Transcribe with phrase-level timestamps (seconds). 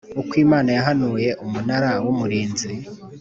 [0.21, 2.71] Ukw Imana yahanuye Umunara w Umurinzi